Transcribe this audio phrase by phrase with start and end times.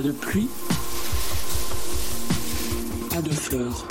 [0.00, 0.48] de pluie,
[3.10, 3.86] pas de fleurs.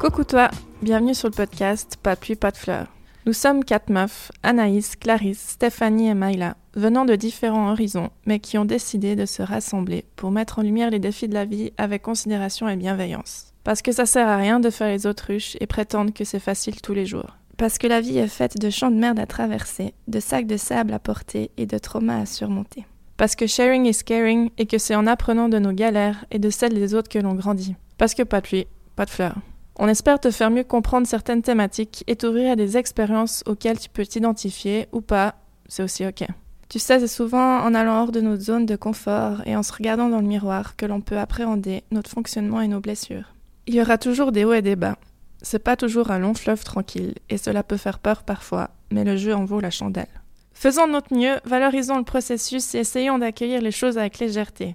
[0.00, 0.50] Coucou toi,
[0.82, 2.86] bienvenue sur le podcast Pas de pluie, pas de fleurs.
[3.26, 8.58] Nous sommes quatre meufs, Anaïs, Clarisse, Stéphanie et Maïla, venant de différents horizons, mais qui
[8.58, 12.02] ont décidé de se rassembler pour mettre en lumière les défis de la vie avec
[12.02, 13.52] considération et bienveillance.
[13.62, 16.80] Parce que ça sert à rien de faire les autruches et prétendre que c'est facile
[16.80, 17.36] tous les jours.
[17.58, 20.56] Parce que la vie est faite de champs de merde à traverser, de sacs de
[20.56, 22.86] sable à porter et de traumas à surmonter.
[23.16, 26.50] Parce que sharing is caring et que c'est en apprenant de nos galères et de
[26.50, 27.74] celles des autres que l'on grandit.
[27.98, 29.34] Parce que pas de pluie, pas de fleurs.
[29.76, 33.88] On espère te faire mieux comprendre certaines thématiques et t'ouvrir à des expériences auxquelles tu
[33.88, 35.34] peux t'identifier ou pas,
[35.66, 36.26] c'est aussi ok.
[36.68, 39.72] Tu sais, c'est souvent en allant hors de notre zone de confort et en se
[39.72, 43.34] regardant dans le miroir que l'on peut appréhender notre fonctionnement et nos blessures.
[43.66, 44.96] Il y aura toujours des hauts et des bas,
[45.42, 49.16] c'est pas toujours un long fleuve tranquille, et cela peut faire peur parfois, mais le
[49.16, 50.06] jeu en vaut la chandelle.
[50.52, 54.74] Faisons notre mieux, valorisons le processus et essayons d'accueillir les choses avec légèreté.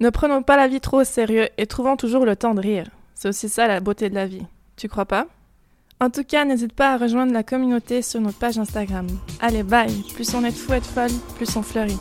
[0.00, 2.88] Ne prenons pas la vie trop au sérieux et trouvons toujours le temps de rire.
[3.14, 4.46] C'est aussi ça la beauté de la vie.
[4.76, 5.26] Tu crois pas?
[6.00, 9.06] En tout cas, n'hésite pas à rejoindre la communauté sur notre page Instagram.
[9.40, 11.98] Allez, bye Plus on est de fous et de folles, plus on fleurit.